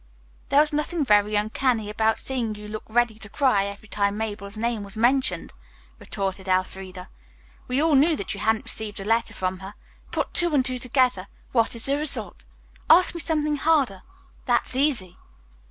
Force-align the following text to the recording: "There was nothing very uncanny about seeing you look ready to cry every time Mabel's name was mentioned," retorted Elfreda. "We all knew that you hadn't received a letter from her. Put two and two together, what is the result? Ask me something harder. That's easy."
"There 0.49 0.59
was 0.61 0.73
nothing 0.73 1.05
very 1.05 1.35
uncanny 1.35 1.87
about 1.87 2.17
seeing 2.17 2.55
you 2.55 2.67
look 2.67 2.81
ready 2.89 3.19
to 3.19 3.29
cry 3.29 3.65
every 3.67 3.87
time 3.87 4.17
Mabel's 4.17 4.57
name 4.57 4.81
was 4.81 4.97
mentioned," 4.97 5.53
retorted 5.99 6.47
Elfreda. 6.47 7.07
"We 7.67 7.79
all 7.79 7.93
knew 7.93 8.15
that 8.15 8.33
you 8.33 8.39
hadn't 8.39 8.63
received 8.65 8.99
a 8.99 9.05
letter 9.05 9.35
from 9.35 9.59
her. 9.59 9.75
Put 10.09 10.33
two 10.33 10.55
and 10.55 10.65
two 10.65 10.79
together, 10.79 11.27
what 11.51 11.75
is 11.75 11.85
the 11.85 11.97
result? 11.99 12.45
Ask 12.89 13.13
me 13.13 13.21
something 13.21 13.57
harder. 13.57 14.01
That's 14.47 14.75
easy." 14.75 15.15